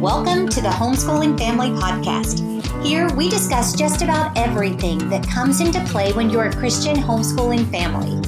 [0.00, 2.42] welcome to the Homeschooling Family Podcast.
[2.84, 7.70] Here we discuss just about everything that comes into play when you're a Christian homeschooling
[7.70, 8.20] family.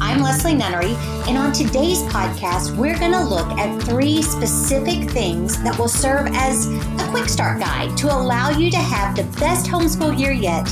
[0.00, 0.94] I'm Leslie Nunnery,
[1.26, 6.28] and on today's podcast, we're going to look at three specific things that will serve
[6.32, 10.68] as a quick start guide to allow you to have the best homeschool year yet,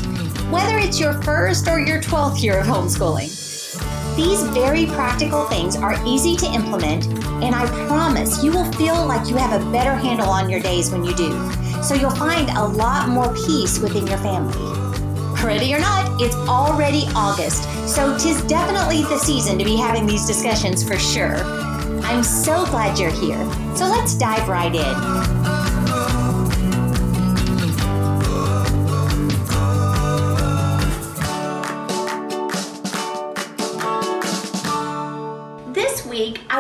[0.52, 3.41] whether it's your first or your 12th year of homeschooling.
[4.14, 9.29] These very practical things are easy to implement, and I promise you will feel like
[9.29, 11.30] you have a better handle on your days when you do.
[11.83, 14.57] So you'll find a lot more peace within your family.
[15.43, 20.27] Ready or not, it's already August, so tis definitely the season to be having these
[20.27, 21.37] discussions for sure.
[22.05, 23.45] I'm so glad you're here.
[23.77, 25.44] So let's dive right in.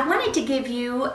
[0.04, 1.10] I wanted to give you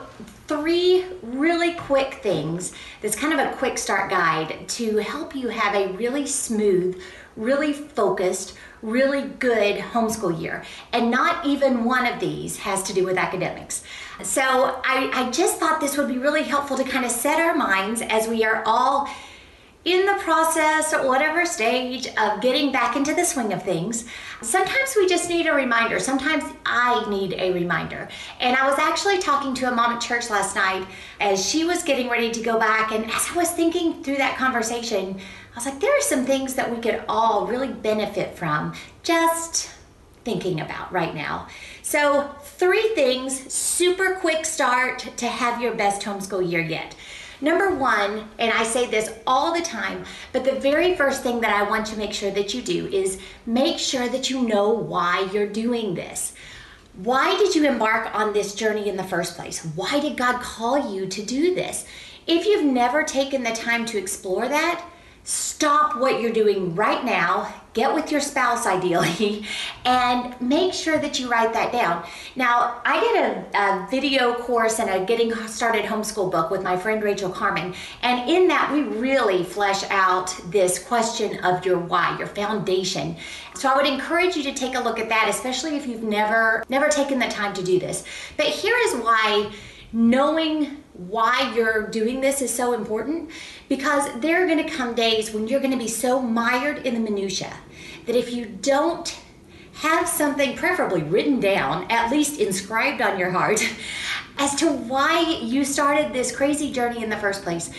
[0.48, 5.76] three really quick things that's kind of a quick start guide to help you have
[5.76, 7.00] a really smooth,
[7.36, 10.64] really focused, really good homeschool year.
[10.92, 13.84] And not even one of these has to do with academics.
[14.24, 17.54] So I, I just thought this would be really helpful to kind of set our
[17.54, 19.08] minds as we are all
[19.84, 24.04] in the process at whatever stage of getting back into the swing of things,
[24.42, 25.98] sometimes we just need a reminder.
[25.98, 28.08] Sometimes I need a reminder.
[28.40, 30.86] And I was actually talking to a mom at church last night
[31.18, 32.92] as she was getting ready to go back.
[32.92, 35.18] And as I was thinking through that conversation,
[35.52, 39.70] I was like, there are some things that we could all really benefit from just
[40.24, 41.48] thinking about right now.
[41.82, 46.94] So, three things, super quick start to have your best homeschool year yet.
[47.42, 51.54] Number one, and I say this all the time, but the very first thing that
[51.54, 55.28] I want to make sure that you do is make sure that you know why
[55.32, 56.34] you're doing this.
[56.94, 59.64] Why did you embark on this journey in the first place?
[59.74, 61.86] Why did God call you to do this?
[62.26, 64.84] If you've never taken the time to explore that,
[65.24, 69.46] stop what you're doing right now, get with your spouse ideally,
[69.84, 72.04] and make sure that you write that down.
[72.36, 76.76] Now, I did a, a, video course and a Getting Started Homeschool book with my
[76.76, 82.16] friend Rachael Carman, and in that we really flesh out this question of your why,
[82.18, 83.16] your foundation.
[83.54, 86.64] So I would encourage you to take a look at that, especially if you've never
[86.68, 88.04] never taken the time to do this.
[88.36, 89.52] But here is why
[89.92, 93.30] knowing why you're doing this is so important
[93.68, 96.92] because there are going to come days when you're going to be so mired in
[96.92, 97.56] the minutia
[98.04, 99.18] that if you don't
[99.72, 103.62] have something preferably written down at least inscribed on your heart
[104.38, 107.70] as to why you started this crazy journey in the first place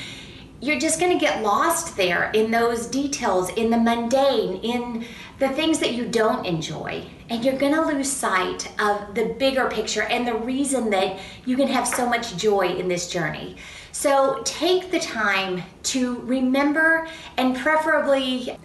[0.62, 5.04] you're just going to get lost there in those details, in the mundane, in
[5.40, 7.04] the things that you don't enjoy.
[7.30, 11.58] And you're going to lose sight of the bigger picture and the reason that you
[11.58, 13.58] can have so much joy in this journey.
[13.92, 17.08] So take the time to remember
[17.38, 18.56] and preferably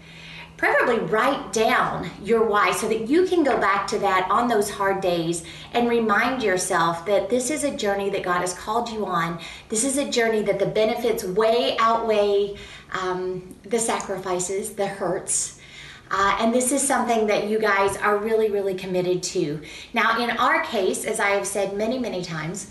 [0.57, 4.71] preferably write down your why so that you can go back to that on those
[4.71, 9.05] hard days and remind yourself that this is a journey that God has called you
[9.05, 9.39] on.
[9.69, 12.57] This is a journey that the benefits way outweigh
[12.93, 15.61] um, the sacrifices, the hurts.
[16.11, 19.61] Uh, and this is something that you guys are really, really committed to.
[19.93, 22.71] Now, in our case, as I have said many, many times,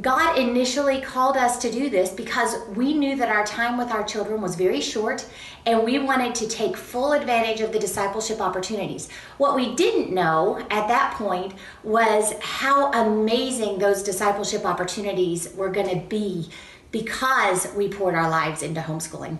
[0.00, 4.04] God initially called us to do this because we knew that our time with our
[4.04, 5.26] children was very short
[5.64, 9.08] and we wanted to take full advantage of the discipleship opportunities.
[9.38, 15.88] What we didn't know at that point was how amazing those discipleship opportunities were going
[15.88, 16.50] to be
[16.90, 19.38] because we poured our lives into homeschooling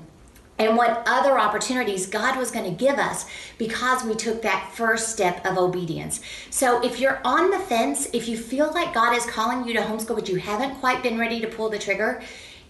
[0.58, 3.26] and what other opportunities God was going to give us
[3.58, 6.20] because we took that first step of obedience.
[6.50, 9.80] So, if you're on the fence, if you feel like God is calling you to
[9.80, 12.22] homeschool, but you haven't quite been ready to pull the trigger,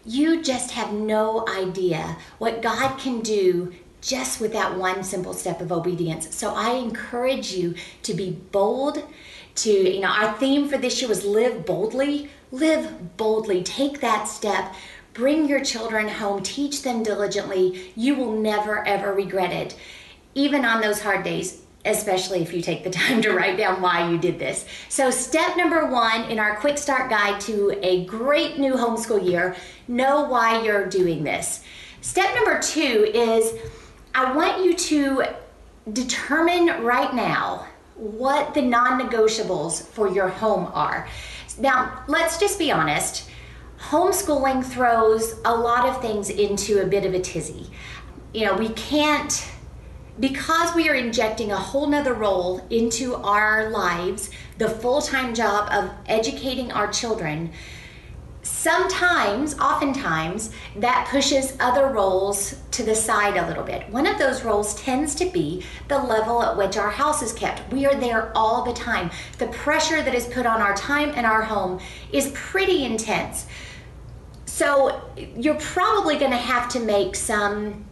[0.05, 5.61] you just have no idea what God can do just with that one simple step
[5.61, 6.35] of obedience.
[6.35, 9.03] So, I encourage you to be bold.
[9.57, 12.29] To, you know, our theme for this year was live boldly.
[12.53, 13.63] Live boldly.
[13.63, 14.75] Take that step
[15.17, 17.91] Bring your children home, teach them diligently.
[17.97, 19.75] You will never, ever regret it,
[20.35, 24.11] even on those hard days, especially if you take the time to write down why
[24.11, 24.67] you did this.
[24.91, 29.57] So, step number one in our quick start guide to a great new homeschool year
[29.89, 31.65] know why you're doing this.
[32.03, 33.59] Step number two is
[34.15, 35.25] I want you to
[35.95, 41.09] determine right now what the non negotiables for your home are.
[41.59, 43.31] Now, let's just be honest
[43.81, 47.71] homeschooling throws a lot of things into a bit of a tizzy.
[48.33, 49.49] You know, we can't,
[50.19, 55.71] because we are injecting a whole nother role into our lives, the full time job
[55.73, 57.53] of educating our children.
[58.47, 63.89] Sometimes, oftentimes, that pushes other roles to the side a little bit.
[63.91, 67.73] One of those roles tends to be the level at which our house is kept.
[67.73, 69.11] We are there all the time.
[69.39, 71.81] The pressure that is put on our time and our home
[72.13, 73.47] is pretty intense.
[74.45, 77.85] So, you're probably going to have to make some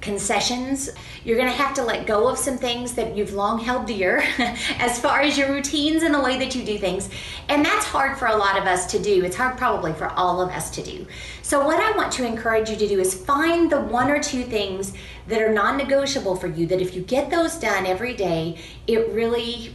[0.00, 0.90] concessions.
[1.24, 4.22] You're going to have to let go of some things that you've long held dear
[4.78, 7.10] as far as your routines and the way that you do things.
[7.48, 9.24] And that's hard for a lot of us to do.
[9.24, 11.06] It's hard probably for all of us to do.
[11.42, 14.44] So, what I want to encourage you to do is find the one or two
[14.44, 14.92] things
[15.26, 19.08] that are non negotiable for you, that if you get those done every day, it
[19.12, 19.74] really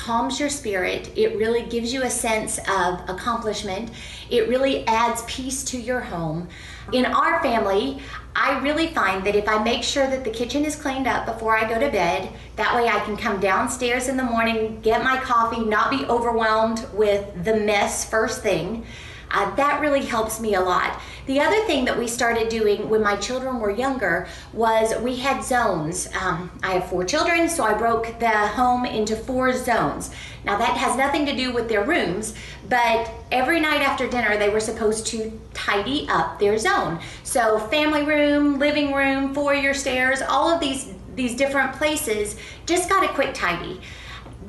[0.00, 1.10] calms your spirit.
[1.14, 3.90] It really gives you a sense of accomplishment.
[4.30, 6.48] It really adds peace to your home.
[6.92, 8.00] In our family,
[8.34, 11.56] I really find that if I make sure that the kitchen is cleaned up before
[11.56, 15.16] I go to bed, that way I can come downstairs in the morning, get my
[15.18, 18.86] coffee, not be overwhelmed with the mess first thing.
[19.30, 21.00] Uh, that really helps me a lot.
[21.26, 25.44] The other thing that we started doing when my children were younger was we had
[25.44, 26.08] zones.
[26.20, 30.10] Um, I have four children, so I broke the home into four zones.
[30.44, 32.34] Now, that has nothing to do with their rooms,
[32.68, 36.98] but every night after dinner, they were supposed to tidy up their zone.
[37.22, 42.36] So, family room, living room, foyer stairs, all of these, these different places
[42.66, 43.80] just got a quick tidy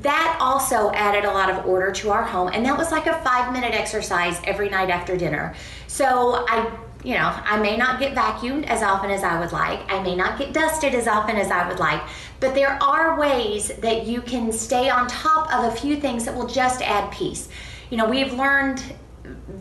[0.02, 3.22] that also added a lot of order to our home and that was like a
[3.22, 5.56] five minute exercise every night after dinner.
[5.88, 6.72] So i
[7.04, 9.80] you know i may not get vacuumed as often as i would like.
[9.92, 12.02] I may not get dusted as often as i would like.
[12.40, 16.36] But there are ways that you can stay on top of a few things that
[16.36, 17.50] will just add peace.
[17.90, 18.84] You know we've learned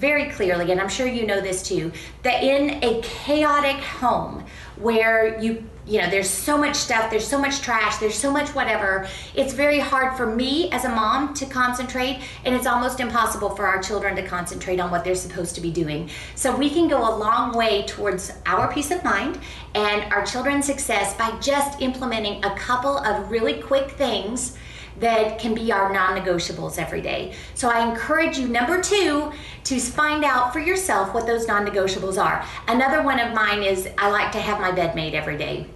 [0.00, 1.92] very clearly and i'm sure you know this too
[2.22, 4.44] that in a chaotic home
[4.76, 8.48] where you you know there's so much stuff there's so much trash there's so much
[8.54, 13.50] whatever it's very hard for me as a mom to concentrate and it's almost impossible
[13.50, 16.08] for our children to concentrate on what they're supposed to be doing.
[16.34, 19.38] So we can go a long way towards our peace of mind
[19.74, 24.56] and our children's success by just implementing a couple of really quick things
[24.98, 27.34] that can be our non negotiables every day.
[27.54, 29.32] So I encourage you, number two,
[29.64, 32.44] to find out for yourself what those non negotiables are.
[32.68, 35.66] Another one of mine is I like to have my bed made every day.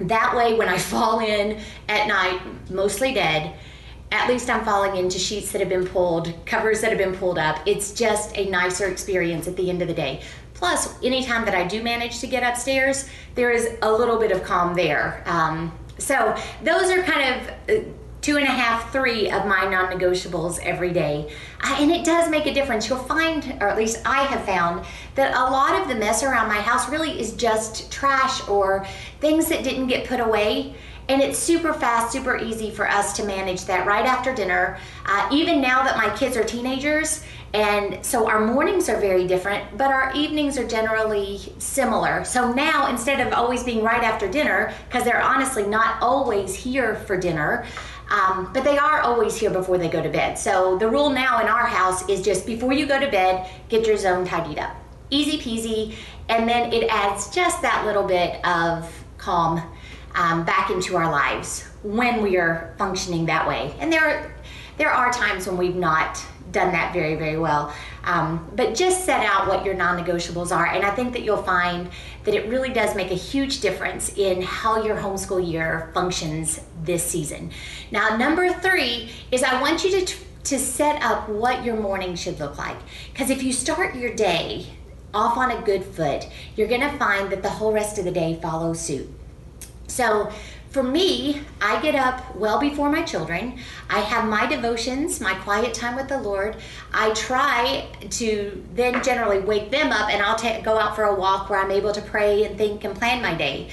[0.00, 2.40] That way, when I fall in at night,
[2.70, 3.54] mostly dead,
[4.10, 7.38] at least I'm falling into sheets that have been pulled, covers that have been pulled
[7.38, 7.60] up.
[7.66, 10.22] It's just a nicer experience at the end of the day.
[10.54, 14.42] Plus, anytime that I do manage to get upstairs, there is a little bit of
[14.42, 15.22] calm there.
[15.26, 17.88] Um, so, those are kind of uh,
[18.20, 21.30] two and a half, three of my non negotiables every day.
[21.62, 22.88] and it does make a difference.
[22.88, 24.84] You'll find, or at least I have found,
[25.14, 28.86] that a lot of the mess around my house really is just trash or
[29.20, 30.74] things that didn't get put away.
[31.08, 34.78] And it's super fast, super easy for us to manage that right after dinner.
[35.06, 37.24] Uh, even now that my kids are teenagers,
[37.54, 42.24] and so our mornings are very different, but our evenings are generally similar.
[42.24, 46.96] So now instead of always being right after dinner, because they're honestly not always here
[47.06, 47.64] for dinner,
[48.10, 50.38] um, but they are always here before they go to bed.
[50.38, 53.86] So the rule now in our house is just before you go to bed, get
[53.86, 54.74] your zone tidied up.
[55.10, 55.94] Easy peasy.
[56.28, 59.62] And then it adds just that little bit of calm
[60.14, 63.74] um, back into our lives when we are functioning that way.
[63.78, 64.34] And there,
[64.78, 66.22] there are times when we've not
[66.52, 67.72] done that very, very well.
[68.04, 70.66] Um, but just set out what your non negotiables are.
[70.66, 71.90] And I think that you'll find
[72.24, 77.04] that it really does make a huge difference in how your homeschool year functions this
[77.04, 77.50] season.
[77.90, 80.14] Now, number three is I want you to,
[80.44, 82.76] to set up what your morning should look like.
[83.12, 84.66] Because if you start your day
[85.14, 86.26] off on a good foot,
[86.56, 89.08] you're going to find that the whole rest of the day follows suit.
[89.86, 90.30] So,
[90.70, 93.58] for me, I get up well before my children.
[93.88, 96.56] I have my devotions, my quiet time with the Lord.
[96.92, 101.48] I try to then generally wake them up and I'll go out for a walk
[101.48, 103.70] where I'm able to pray and think and plan my day.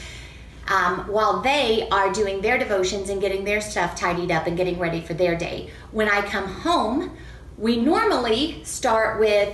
[0.68, 4.80] Um, while they are doing their devotions and getting their stuff tidied up and getting
[4.80, 5.70] ready for their day.
[5.92, 7.16] When I come home,
[7.58, 9.54] we normally start with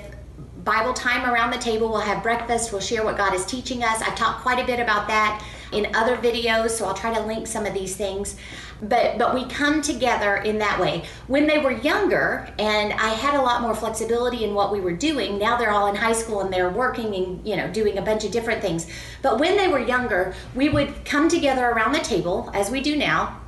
[0.63, 1.89] Bible time around the table.
[1.89, 2.71] We'll have breakfast.
[2.71, 4.01] We'll share what God is teaching us.
[4.01, 7.47] I've talked quite a bit about that in other videos, so I'll try to link
[7.47, 8.35] some of these things.
[8.81, 11.03] But but we come together in that way.
[11.27, 14.93] When they were younger and I had a lot more flexibility in what we were
[14.93, 18.01] doing, now they're all in high school and they're working and you know doing a
[18.01, 18.87] bunch of different things.
[19.21, 22.95] But when they were younger, we would come together around the table as we do
[22.95, 23.39] now,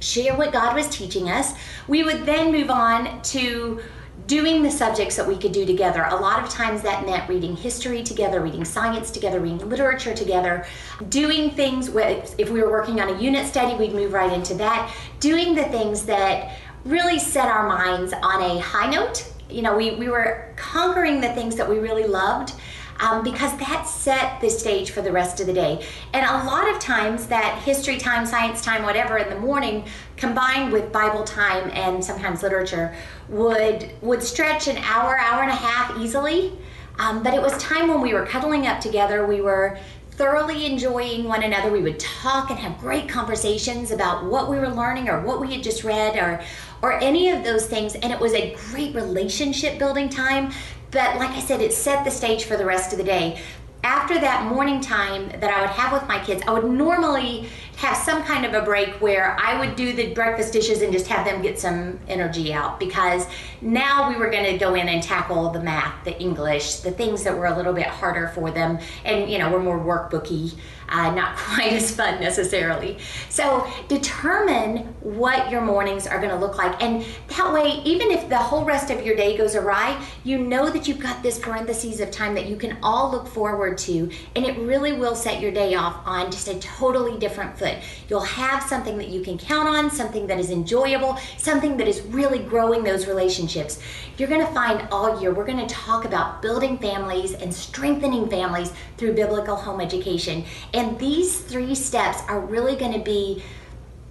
[0.00, 1.54] share what God was teaching us.
[1.86, 3.80] We would then move on to
[4.26, 6.04] doing the subjects that we could do together.
[6.10, 10.66] A lot of times that meant reading history together, reading science together, reading literature together,
[11.08, 14.54] doing things with, if we were working on a unit study, we'd move right into
[14.54, 19.76] that, doing the things that really set our minds on a high note you know,
[19.76, 22.54] we, we were conquering the things that we really loved.
[23.00, 25.84] Um, because that set the stage for the rest of the day.
[26.12, 29.84] And a lot of times, that history time, science time, whatever in the morning,
[30.16, 32.94] combined with Bible time and sometimes literature,
[33.28, 36.52] would would stretch an hour, hour and a half easily.
[36.98, 39.26] Um, but it was time when we were cuddling up together.
[39.26, 39.78] We were
[40.16, 41.70] thoroughly enjoying one another.
[41.72, 45.52] We would talk and have great conversations about what we were learning or what we
[45.52, 46.40] had just read or
[46.82, 50.52] or any of those things and it was a great relationship building time.
[50.94, 53.40] But like I said, it set the stage for the rest of the day.
[53.82, 57.96] After that morning time that I would have with my kids, I would normally have
[57.96, 61.26] some kind of a break where I would do the breakfast dishes and just have
[61.26, 63.26] them get some energy out because
[63.60, 67.24] now we were going to go in and tackle the math, the English, the things
[67.24, 70.54] that were a little bit harder for them and, you know, were more workbooky
[70.88, 72.98] uh, not quite as fun necessarily.
[73.28, 76.82] So determine what your mornings are going to look like.
[76.82, 80.70] And that way, even if the whole rest of your day goes awry, you know
[80.70, 84.10] that you've got this parentheses of time that you can all look forward to.
[84.36, 87.78] And it really will set your day off on just a totally different foot.
[88.08, 92.02] You'll have something that you can count on, something that is enjoyable, something that is
[92.02, 93.80] really growing those relationships.
[94.18, 98.28] You're going to find all year, we're going to talk about building families and strengthening
[98.28, 100.44] families through biblical home education.
[100.72, 103.42] And these three steps are really going to be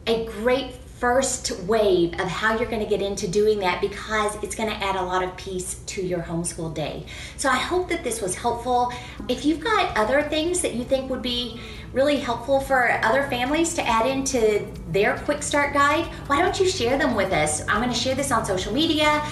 [0.07, 4.55] a great first wave of how you're going to get into doing that because it's
[4.55, 7.05] going to add a lot of peace to your homeschool day.
[7.35, 8.93] So I hope that this was helpful.
[9.27, 11.59] If you've got other things that you think would be
[11.93, 16.67] really helpful for other families to add into their quick start guide, why don't you
[16.67, 17.61] share them with us?
[17.67, 19.23] I'm going to share this on social media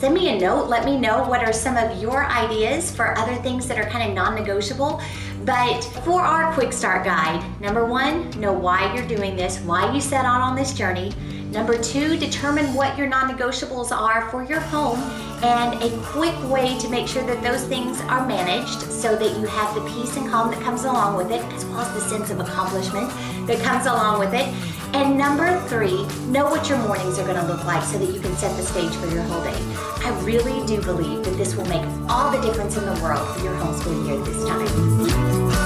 [0.00, 0.66] send me a note.
[0.66, 4.08] Let me know what are some of your ideas for other things that are kind
[4.08, 4.98] of non negotiable.
[5.44, 10.00] But for our quick start guide, number one, know why you're doing this, why you
[10.00, 11.12] set out on this journey.
[11.52, 15.00] Number two, determine what your non negotiables are for your home
[15.42, 19.46] and a quick way to make sure that those things are managed so that you
[19.46, 22.30] have the peace and calm that comes along with it, as well as the sense
[22.30, 23.10] of accomplishment
[23.48, 24.46] that comes along with it.
[24.94, 28.20] And number three, know what your mornings are going to look like so that you
[28.20, 29.58] can set the stage for your whole day.
[30.04, 33.44] I really do believe that this will make all the difference in the world for
[33.44, 35.59] your homeschool year this time.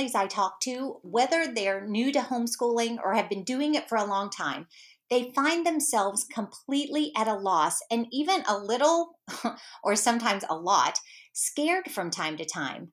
[0.00, 3.98] Families I talk to, whether they're new to homeschooling or have been doing it for
[3.98, 4.66] a long time,
[5.10, 9.18] they find themselves completely at a loss and even a little,
[9.84, 10.98] or sometimes a lot,
[11.34, 12.92] scared from time to time.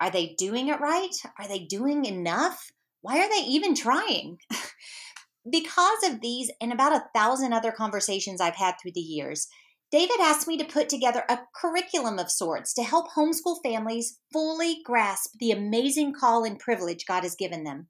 [0.00, 1.14] Are they doing it right?
[1.38, 2.72] Are they doing enough?
[3.02, 4.38] Why are they even trying?
[5.50, 9.46] because of these and about a thousand other conversations I've had through the years,
[9.92, 14.80] David asked me to put together a curriculum of sorts to help homeschool families fully
[14.82, 17.88] grasp the amazing call and privilege God has given them.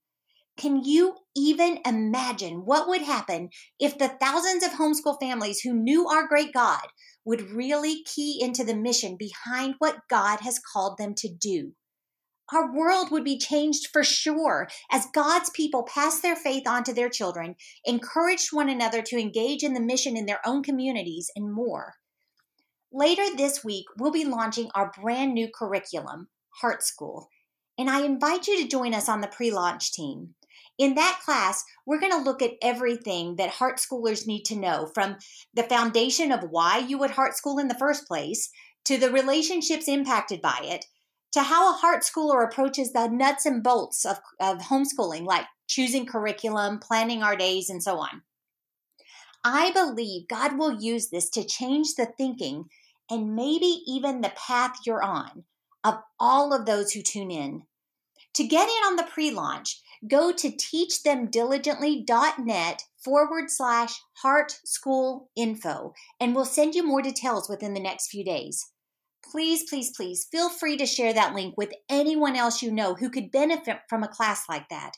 [0.57, 6.09] Can you even imagine what would happen if the thousands of homeschool families who knew
[6.09, 6.83] our great God
[7.25, 11.73] would really key into the mission behind what God has called them to do?
[12.53, 16.93] Our world would be changed for sure as God's people pass their faith on to
[16.93, 21.53] their children, encouraged one another to engage in the mission in their own communities, and
[21.53, 21.95] more.
[22.93, 26.29] Later this week, we'll be launching our brand new curriculum,
[26.61, 27.31] Heart School,
[27.79, 30.35] and I invite you to join us on the pre launch team.
[30.79, 34.91] In that class, we're going to look at everything that Heart Schoolers need to know
[34.95, 35.17] from
[35.55, 38.51] the foundation of why you would Heart School in the first place,
[38.85, 40.87] to the relationships impacted by it,
[41.33, 46.07] to how a Heart Schooler approaches the nuts and bolts of, of homeschooling, like choosing
[46.07, 48.23] curriculum, planning our days, and so on.
[49.45, 52.67] I believe God will use this to change the thinking
[53.11, 55.45] and maybe even the path you're on
[55.83, 57.63] of all of those who tune in.
[58.35, 65.95] To get in on the pre launch, go to teachthemdiligently.net forward slash heart school info
[66.21, 68.73] and we'll send you more details within the next few days.
[69.31, 73.09] Please, please, please feel free to share that link with anyone else you know who
[73.09, 74.93] could benefit from a class like that.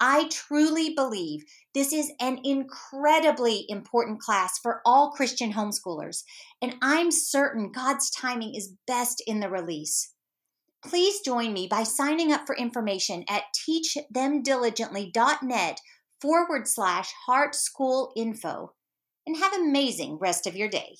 [0.00, 6.22] I truly believe this is an incredibly important class for all Christian homeschoolers,
[6.62, 10.14] and I'm certain God's timing is best in the release.
[10.82, 15.80] Please join me by signing up for information at teachthemdiligently.net
[16.18, 18.72] forward slash heart school info
[19.26, 20.96] and have an amazing rest of your day.